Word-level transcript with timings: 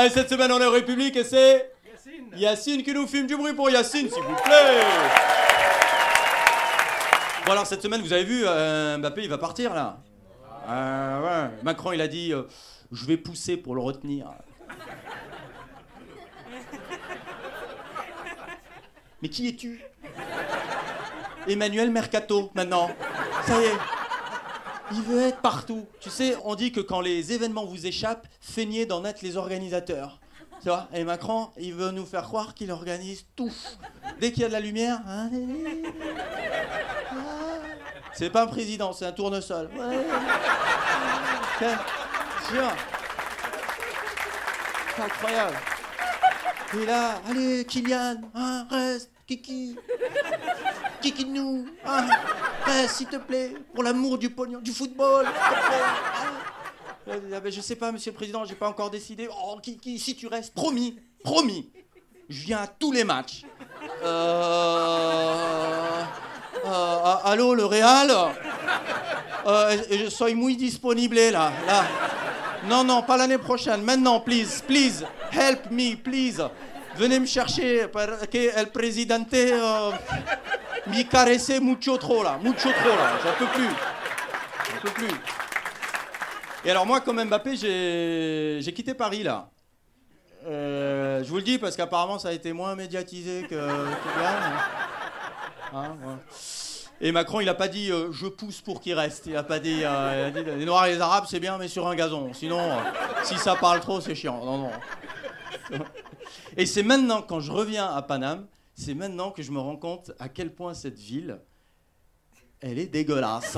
Allez, 0.00 0.08
cette 0.08 0.30
semaine, 0.30 0.50
on 0.50 0.58
est 0.58 0.64
en 0.64 0.70
République 0.70 1.14
et 1.16 1.24
c'est. 1.24 1.72
Yacine. 1.84 2.24
Yacine 2.34 2.82
qui 2.82 2.94
nous 2.94 3.06
filme 3.06 3.26
du 3.26 3.36
bruit 3.36 3.52
pour 3.52 3.68
Yacine, 3.68 4.08
s'il 4.08 4.22
vous 4.22 4.34
plaît. 4.34 4.80
Bon, 7.44 7.52
alors, 7.52 7.66
cette 7.66 7.82
semaine, 7.82 8.00
vous 8.00 8.14
avez 8.14 8.24
vu, 8.24 8.44
euh, 8.46 8.96
Mbappé, 8.96 9.24
il 9.24 9.28
va 9.28 9.36
partir 9.36 9.74
là. 9.74 9.98
Euh, 10.70 11.20
ouais. 11.20 11.50
Macron, 11.64 11.92
il 11.92 12.00
a 12.00 12.08
dit 12.08 12.32
euh, 12.32 12.44
Je 12.90 13.04
vais 13.04 13.18
pousser 13.18 13.58
pour 13.58 13.74
le 13.74 13.82
retenir. 13.82 14.30
Mais 19.20 19.28
qui 19.28 19.48
es-tu? 19.48 19.84
Emmanuel 21.46 21.90
Mercato, 21.90 22.50
maintenant. 22.54 22.90
Ça 23.44 23.60
y 23.60 23.64
est. 23.64 23.99
Il 24.92 25.02
veut 25.02 25.20
être 25.20 25.40
partout. 25.40 25.86
Tu 26.00 26.10
sais, 26.10 26.36
on 26.44 26.54
dit 26.54 26.72
que 26.72 26.80
quand 26.80 27.00
les 27.00 27.32
événements 27.32 27.64
vous 27.64 27.86
échappent, 27.86 28.26
feignez 28.40 28.86
d'en 28.86 29.04
être 29.04 29.22
les 29.22 29.36
organisateurs. 29.36 30.20
Tu 30.62 30.68
vois 30.68 30.88
Et 30.92 31.04
Macron, 31.04 31.48
il 31.58 31.74
veut 31.74 31.90
nous 31.90 32.04
faire 32.04 32.24
croire 32.24 32.54
qu'il 32.54 32.70
organise 32.70 33.24
tout. 33.34 33.52
Dès 34.20 34.32
qu'il 34.32 34.42
y 34.42 34.44
a 34.44 34.48
de 34.48 34.52
la 34.52 34.60
lumière, 34.60 35.00
hein, 35.06 35.30
ah. 37.10 37.14
c'est 38.12 38.30
pas 38.30 38.42
un 38.42 38.46
président, 38.46 38.92
c'est 38.92 39.06
un 39.06 39.12
tournesol. 39.12 39.70
Ouais. 39.74 40.06
C'est 41.58 41.66
incroyable. 45.02 45.56
Et 46.74 46.86
là, 46.86 47.20
allez, 47.28 47.64
Kylian, 47.64 48.20
hein, 48.34 48.59
reste, 48.70 49.10
Kiki. 49.26 49.76
Kiki 51.02 51.24
nous, 51.26 51.66
reste, 52.64 52.94
s'il 52.96 53.06
te 53.06 53.16
plaît, 53.16 53.54
pour 53.74 53.82
l'amour 53.82 54.18
du 54.18 54.30
pognon, 54.30 54.60
du 54.60 54.72
football, 54.72 55.26
s'il 55.26 55.34
te 55.34 55.74
hein. 55.74 56.50
Euh, 57.08 57.40
ben, 57.40 57.50
je 57.50 57.60
sais 57.60 57.76
pas, 57.76 57.90
monsieur 57.92 58.12
le 58.12 58.16
président, 58.16 58.44
j'ai 58.44 58.54
pas 58.54 58.68
encore 58.68 58.90
décidé. 58.90 59.28
Oh, 59.30 59.58
Kiki, 59.62 59.98
si 59.98 60.14
tu 60.14 60.26
restes, 60.26 60.54
promis, 60.54 60.96
promis. 61.24 61.70
Je 62.28 62.44
viens 62.44 62.58
à 62.58 62.66
tous 62.66 62.92
les 62.92 63.02
matchs. 63.02 63.44
Euh. 64.04 66.02
euh, 66.64 67.14
allô, 67.24 67.54
le 67.54 67.64
Real 67.64 68.12
euh, 69.46 70.10
suis 70.10 70.34
muy 70.34 70.56
disponible 70.56 71.16
là, 71.16 71.50
là. 71.66 71.84
Non, 72.68 72.84
non, 72.84 73.02
pas 73.02 73.16
l'année 73.16 73.38
prochaine. 73.38 73.82
Maintenant, 73.82 74.20
please, 74.20 74.62
please, 74.66 75.04
help 75.32 75.70
me, 75.70 75.96
please. 75.96 76.42
Venez 77.00 77.18
me 77.18 77.24
chercher, 77.24 77.86
que 78.30 78.60
el 78.60 78.68
presidente 78.68 79.32
euh, 79.32 79.90
me 80.86 81.02
caresse 81.04 81.58
mucho 81.58 81.96
trop 81.96 82.22
là, 82.22 82.38
mucho 82.42 82.70
trop 82.70 82.90
là. 82.90 83.18
J'en 83.24 83.32
peux 83.38 83.50
plus. 83.54 83.68
J'en 84.68 84.80
peux 84.82 84.90
plus. 84.90 85.14
Et 86.62 86.70
alors 86.70 86.84
moi, 86.84 87.00
comme 87.00 87.24
Mbappé, 87.24 87.56
j'ai 87.56 88.72
quitté 88.74 88.92
Paris 88.92 89.22
là. 89.22 89.48
Euh, 90.46 91.24
je 91.24 91.28
vous 91.30 91.36
le 91.36 91.42
dis 91.42 91.56
parce 91.56 91.74
qu'apparemment 91.74 92.18
ça 92.18 92.28
a 92.28 92.32
été 92.32 92.52
moins 92.52 92.74
médiatisé 92.74 93.46
que. 93.48 93.68
Hein, 95.72 95.96
ouais. 96.04 96.16
Et 97.00 97.12
Macron, 97.12 97.40
il 97.40 97.48
a 97.48 97.54
pas 97.54 97.68
dit 97.68 97.90
euh, 97.90 98.12
je 98.12 98.26
pousse 98.26 98.60
pour 98.60 98.82
qu'il 98.82 98.92
reste. 98.92 99.24
Il 99.24 99.38
a 99.38 99.42
pas 99.42 99.58
dit, 99.58 99.84
euh, 99.84 100.30
il 100.34 100.38
a 100.38 100.42
dit, 100.42 100.50
les 100.50 100.66
Noirs 100.66 100.84
et 100.84 100.96
les 100.96 101.00
Arabes, 101.00 101.24
c'est 101.26 101.40
bien, 101.40 101.56
mais 101.56 101.68
sur 101.68 101.88
un 101.88 101.94
gazon. 101.94 102.34
Sinon, 102.34 102.60
si 103.22 103.38
ça 103.38 103.56
parle 103.56 103.80
trop, 103.80 104.02
c'est 104.02 104.14
chiant. 104.14 104.44
Non, 104.44 104.58
non. 104.58 104.70
Et 106.56 106.66
c'est 106.66 106.82
maintenant, 106.82 107.22
quand 107.22 107.40
je 107.40 107.52
reviens 107.52 107.86
à 107.94 108.02
Paname, 108.02 108.46
c'est 108.74 108.94
maintenant 108.94 109.30
que 109.30 109.42
je 109.42 109.50
me 109.50 109.58
rends 109.58 109.76
compte 109.76 110.12
à 110.18 110.28
quel 110.28 110.52
point 110.54 110.74
cette 110.74 110.98
ville, 110.98 111.38
elle 112.60 112.78
est 112.78 112.86
dégueulasse. 112.86 113.56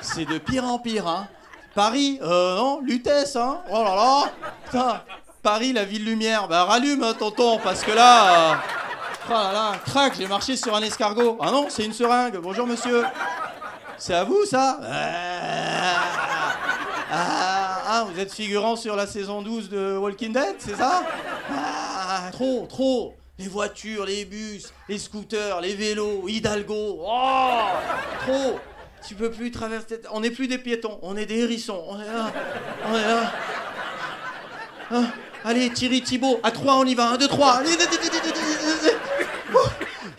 C'est 0.00 0.24
de 0.24 0.38
pire 0.38 0.64
en 0.64 0.78
pire, 0.78 1.06
hein. 1.06 1.28
Paris, 1.74 2.18
euh, 2.22 2.56
non, 2.56 2.80
Lutèce, 2.80 3.36
hein. 3.36 3.60
Oh 3.70 3.82
là 3.84 3.94
là. 3.94 4.32
Putain, 4.64 5.02
Paris, 5.42 5.72
la 5.72 5.84
ville 5.84 6.04
lumière. 6.04 6.46
Bah 6.48 6.64
rallume, 6.64 7.02
hein, 7.02 7.14
tonton, 7.18 7.58
parce 7.62 7.82
que 7.82 7.92
là. 7.92 8.52
euh, 8.52 8.56
Oh 9.26 9.32
là 9.32 9.52
là, 9.54 9.72
crac, 9.86 10.12
j'ai 10.18 10.26
marché 10.26 10.54
sur 10.54 10.74
un 10.76 10.82
escargot. 10.82 11.38
Ah 11.40 11.50
non, 11.50 11.68
c'est 11.70 11.86
une 11.86 11.94
seringue. 11.94 12.36
Bonjour 12.36 12.66
monsieur. 12.66 13.04
C'est 13.96 14.12
à 14.12 14.22
vous 14.22 14.44
ça? 14.44 14.78
Ah, 17.10 17.53
vous 18.14 18.20
êtes 18.20 18.32
figurant 18.32 18.76
sur 18.76 18.94
la 18.94 19.08
saison 19.08 19.42
12 19.42 19.70
de 19.70 19.96
Walking 19.96 20.32
Dead, 20.32 20.54
c'est 20.58 20.76
ça? 20.76 21.04
Ah, 21.50 22.30
trop, 22.30 22.64
trop. 22.68 23.16
Les 23.40 23.48
voitures, 23.48 24.04
les 24.04 24.24
bus, 24.24 24.72
les 24.88 24.98
scooters, 24.98 25.60
les 25.60 25.74
vélos, 25.74 26.28
Hidalgo. 26.28 27.00
Oh, 27.04 27.62
trop. 28.20 28.60
Tu 29.04 29.16
peux 29.16 29.32
plus 29.32 29.50
traverser. 29.50 30.00
On 30.12 30.20
n'est 30.20 30.30
plus 30.30 30.46
des 30.46 30.58
piétons, 30.58 31.00
on 31.02 31.16
est 31.16 31.26
des 31.26 31.40
hérissons. 31.40 31.84
Ah, 34.92 35.02
allez, 35.44 35.70
Thierry 35.70 36.00
Thibault, 36.00 36.38
à 36.44 36.52
3 36.52 36.74
on 36.76 36.84
y 36.84 36.94
va. 36.94 37.08
1, 37.08 37.16
2, 37.16 37.26
3. 37.26 37.62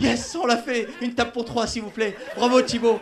Yes, 0.02 0.36
on 0.36 0.46
l'a 0.46 0.58
fait. 0.58 0.90
Une 1.00 1.14
tape 1.14 1.32
pour 1.32 1.46
3, 1.46 1.66
s'il 1.68 1.84
vous 1.84 1.92
plaît. 1.92 2.18
Bravo 2.36 2.62
Thibault. 2.62 3.00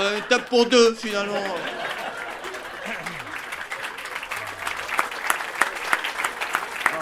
Euh, 0.00 0.16
une 0.16 0.22
tape 0.22 0.48
pour 0.48 0.64
2, 0.64 0.94
finalement. 0.94 1.34
Ah. 6.86 6.98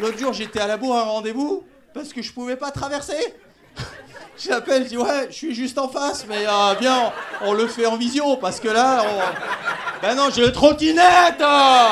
L'autre 0.00 0.18
jour, 0.18 0.32
j'étais 0.32 0.60
à 0.60 0.66
la 0.66 0.76
bourre 0.76 0.96
à 0.96 1.02
un 1.02 1.04
rendez-vous 1.04 1.64
parce 1.94 2.12
que 2.12 2.20
je 2.20 2.32
pouvais 2.32 2.56
pas 2.56 2.72
traverser. 2.72 3.34
J'appelle, 4.38 4.84
je 4.84 4.88
dis 4.88 4.96
ouais, 4.96 5.28
je 5.28 5.34
suis 5.34 5.54
juste 5.54 5.78
en 5.78 5.88
face, 5.88 6.26
mais 6.28 6.44
euh, 6.48 6.74
bien, 6.80 7.12
on, 7.42 7.52
le 7.52 7.68
fait 7.68 7.86
en 7.86 7.96
visio 7.96 8.36
parce 8.38 8.58
que 8.58 8.68
là, 8.68 9.04
on... 9.04 10.02
ben 10.02 10.16
non, 10.16 10.30
j'ai 10.34 10.42
le 10.42 10.52
trottinette. 10.52 11.40
euh. 11.40 11.88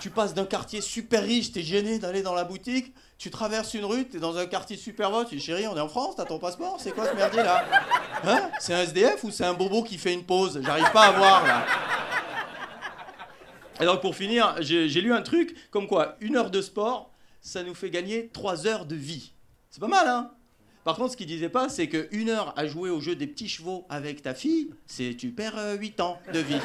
Tu 0.00 0.10
passes 0.10 0.32
d'un 0.32 0.44
quartier 0.44 0.80
super 0.80 1.22
riche, 1.22 1.50
t'es 1.52 1.62
gêné 1.62 1.98
d'aller 1.98 2.22
dans 2.22 2.34
la 2.34 2.44
boutique, 2.44 2.94
tu 3.18 3.30
traverses 3.30 3.74
une 3.74 3.84
rue, 3.84 4.06
t'es 4.06 4.18
dans 4.18 4.36
un 4.36 4.46
quartier 4.46 4.76
super 4.76 5.10
beau, 5.10 5.24
tu 5.24 5.34
dis 5.36 5.40
chérie, 5.40 5.66
on 5.66 5.76
est 5.76 5.80
en 5.80 5.88
France, 5.88 6.14
t'as 6.16 6.24
ton 6.24 6.38
passeport, 6.38 6.76
c'est 6.80 6.92
quoi 6.92 7.06
ce 7.08 7.14
merdier 7.14 7.42
là 7.42 7.64
Hein? 8.24 8.50
C'est 8.60 8.74
un 8.74 8.82
SDF 8.82 9.24
ou 9.24 9.30
c'est 9.32 9.44
un 9.44 9.54
bobo 9.54 9.82
qui 9.82 9.98
fait 9.98 10.12
une 10.14 10.24
pause? 10.24 10.60
J'arrive 10.64 10.90
pas 10.92 11.06
à 11.06 11.10
voir 11.12 11.46
là. 11.46 11.66
Et 13.80 13.84
donc 13.84 14.00
pour 14.00 14.14
finir, 14.14 14.54
j'ai 14.60 15.00
lu 15.00 15.12
un 15.12 15.22
truc 15.22 15.56
comme 15.70 15.88
quoi 15.88 16.16
une 16.20 16.36
heure 16.36 16.50
de 16.50 16.62
sport, 16.62 17.10
ça 17.40 17.62
nous 17.62 17.74
fait 17.74 17.90
gagner 17.90 18.28
trois 18.28 18.66
heures 18.66 18.86
de 18.86 18.94
vie. 18.96 19.32
C'est 19.70 19.80
pas 19.80 19.88
mal, 19.88 20.06
hein? 20.06 20.30
Par 20.84 20.96
contre, 20.96 21.12
ce 21.12 21.16
qu'il 21.16 21.26
disait 21.26 21.48
pas, 21.48 21.68
c'est 21.68 21.88
que 21.88 22.08
une 22.12 22.30
heure 22.30 22.54
à 22.56 22.66
jouer 22.66 22.88
au 22.88 23.00
jeu 23.00 23.14
des 23.14 23.26
petits 23.26 23.48
chevaux 23.48 23.84
avec 23.90 24.22
ta 24.22 24.32
fille, 24.32 24.70
c'est 24.86 25.14
tu 25.16 25.30
perds 25.30 25.58
euh, 25.58 25.76
8 25.76 26.00
ans 26.00 26.18
de 26.32 26.38
vie. 26.38 26.60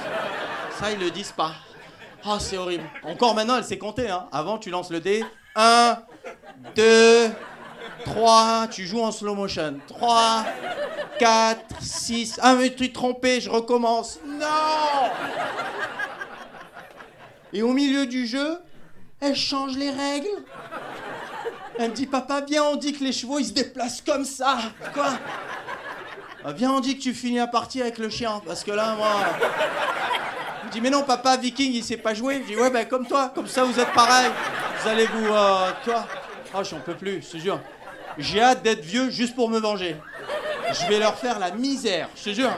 Ça, 0.80 0.92
ils 0.92 1.00
le 1.00 1.12
disent 1.12 1.34
pas. 1.34 1.54
Ah, 2.26 2.38
c'est 2.40 2.58
horrible. 2.58 2.84
Encore 3.04 3.36
maintenant, 3.36 3.58
elle 3.58 3.64
sait 3.66 3.78
compter, 3.78 4.10
hein. 4.10 4.28
Avant, 4.32 4.58
tu 4.58 4.70
lances 4.70 4.90
le 4.90 5.02
dé. 5.02 5.26
1, 5.56 5.98
2, 6.76 7.30
3, 8.06 8.68
tu 8.72 8.86
joues 8.86 9.02
en 9.02 9.12
slow 9.12 9.36
motion. 9.36 9.80
3, 9.88 10.46
4, 11.20 11.82
6. 11.82 12.40
Ah, 12.42 12.56
mais 12.56 12.70
tu 12.70 12.88
t'es 12.88 12.94
trompé, 12.94 13.42
je 13.42 13.50
recommence. 13.50 14.20
Non 14.26 15.10
Et 17.52 17.62
au 17.62 17.74
milieu 17.74 18.06
du 18.06 18.26
jeu, 18.26 18.58
elle 19.20 19.36
change 19.36 19.76
les 19.78 19.90
règles. 19.90 20.28
Elle 21.78 21.90
me 21.90 21.96
dit, 21.96 22.08
papa, 22.08 22.42
viens, 22.48 22.64
on 22.64 22.76
dit 22.78 22.94
que 22.94 23.04
les 23.04 23.12
chevaux, 23.12 23.40
ils 23.40 23.48
se 23.48 23.54
déplacent 23.54 24.02
comme 24.02 24.26
ça. 24.26 24.60
Quoi? 24.94 25.10
Ah, 26.46 26.52
Viens, 26.54 26.72
on 26.72 26.80
dit 26.80 26.98
que 26.98 27.04
tu 27.04 27.14
finis 27.14 27.38
la 27.38 27.48
partie 27.48 27.82
avec 27.82 27.98
le 27.98 28.10
chien. 28.10 28.42
Parce 28.46 28.64
que 28.64 28.72
là, 28.72 28.96
moi... 28.96 29.12
Dis, 30.74 30.82
mais 30.82 30.90
non, 30.90 31.04
papa, 31.04 31.38
Viking, 31.38 31.72
il 31.72 31.84
sait 31.84 31.98
pas 31.98 32.16
jouer. 32.16 32.42
Je 32.42 32.54
dis, 32.54 32.60
ouais, 32.60 32.72
ben 32.72 32.84
comme 32.88 33.06
toi, 33.06 33.32
comme 33.34 33.46
ça, 33.46 33.64
vous 33.64 33.80
êtes 33.80 33.94
pareil. 33.94 34.32
Vous 34.82 34.90
allez 34.90 35.06
vous... 35.06 35.28
Euh, 35.28 35.70
toi 35.86 36.08
Ah, 36.52 36.64
j'en 36.64 36.80
peux 36.80 36.96
plus, 36.96 37.22
je 37.22 37.38
te 37.38 37.38
jure. 37.38 37.60
J'ai 38.18 38.42
hâte 38.42 38.64
d'être 38.64 38.84
vieux 38.84 39.12
juste 39.12 39.36
pour 39.36 39.50
me 39.50 39.60
venger. 39.60 39.96
Je 40.72 40.88
vais 40.88 40.98
leur 40.98 41.16
faire 41.16 41.38
la 41.38 41.52
misère, 41.52 42.10
je 42.16 42.24
te 42.24 42.30
jure. 42.32 42.52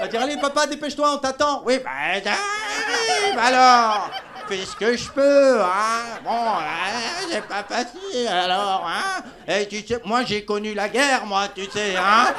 Va 0.00 0.08
dire, 0.08 0.22
allez, 0.22 0.38
papa, 0.38 0.66
dépêche-toi, 0.66 1.12
on 1.14 1.18
t'attend. 1.18 1.62
Oui, 1.66 1.78
bah, 1.84 2.20
j'arrive, 2.24 3.38
alors. 3.38 4.10
Fais 4.48 4.64
ce 4.64 4.74
que 4.74 4.96
je 4.96 5.10
peux, 5.10 5.60
hein. 5.60 6.20
Bon, 6.24 6.30
hein, 6.30 7.26
c'est 7.30 7.46
pas 7.46 7.62
facile, 7.62 8.28
alors, 8.28 8.88
hein. 8.88 9.22
Et 9.46 9.68
tu 9.68 9.86
sais, 9.86 10.00
moi, 10.06 10.24
j'ai 10.24 10.42
connu 10.42 10.72
la 10.72 10.88
guerre, 10.88 11.26
moi, 11.26 11.48
tu 11.54 11.66
sais, 11.66 11.94
hein. 11.98 12.32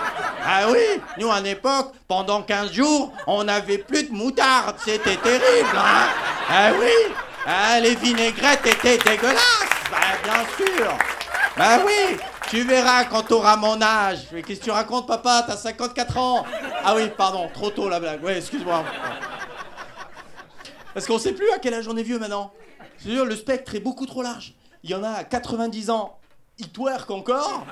Ah 0.45 0.67
oui, 0.71 1.01
nous, 1.17 1.31
à 1.31 1.39
l'époque, 1.41 1.93
pendant 2.07 2.41
15 2.41 2.71
jours, 2.71 3.11
on 3.27 3.43
n'avait 3.43 3.77
plus 3.77 4.03
de 4.03 4.11
moutarde. 4.11 4.75
C'était 4.83 5.17
terrible, 5.17 5.75
hein? 5.75 6.07
Ah 6.49 6.71
oui? 6.79 7.13
Ah, 7.45 7.79
les 7.79 7.95
vinaigrettes 7.95 8.65
étaient 8.65 8.97
dégueulasses. 8.97 9.69
Bah, 9.91 9.97
bien 10.23 10.65
sûr. 10.65 10.91
Bah 11.57 11.79
oui, 11.85 12.17
tu 12.49 12.63
verras 12.63 13.05
quand 13.05 13.23
t'auras 13.23 13.57
mon 13.57 13.81
âge. 13.81 14.19
Mais 14.31 14.41
qu'est-ce 14.43 14.59
que 14.59 14.65
tu 14.65 14.71
racontes, 14.71 15.07
papa? 15.07 15.43
T'as 15.45 15.57
54 15.57 16.17
ans. 16.17 16.45
Ah 16.83 16.95
oui, 16.95 17.09
pardon, 17.17 17.49
trop 17.53 17.69
tôt 17.69 17.89
la 17.89 17.99
blague. 17.99 18.23
Ouais, 18.23 18.37
excuse-moi. 18.37 18.83
Parce 20.93 21.05
qu'on 21.05 21.19
sait 21.19 21.33
plus 21.33 21.49
à 21.51 21.59
quel 21.59 21.73
âge 21.73 21.87
on 21.87 21.97
est 21.97 22.03
vieux 22.03 22.19
maintenant. 22.19 22.51
Je 23.03 23.09
dire, 23.09 23.25
le 23.25 23.35
spectre 23.35 23.75
est 23.75 23.79
beaucoup 23.79 24.05
trop 24.05 24.21
large. 24.21 24.53
Il 24.83 24.89
y 24.89 24.95
en 24.95 25.03
a 25.03 25.09
à 25.09 25.23
90 25.23 25.89
ans, 25.89 26.17
ils 26.57 26.69
twerk 26.69 27.09
encore. 27.11 27.65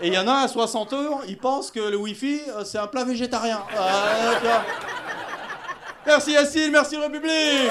Et 0.00 0.08
il 0.08 0.14
y 0.14 0.18
en 0.18 0.26
a 0.26 0.42
à 0.42 0.48
60 0.48 0.92
ans, 0.92 1.20
ils 1.28 1.38
pensent 1.38 1.70
que 1.70 1.80
le 1.80 1.96
Wi-Fi, 1.96 2.42
euh, 2.48 2.64
c'est 2.64 2.78
un 2.78 2.86
plat 2.86 3.04
végétarien. 3.04 3.62
Vois. 3.72 4.64
merci 6.06 6.32
Yacine, 6.32 6.72
merci 6.72 6.96
République 6.96 7.70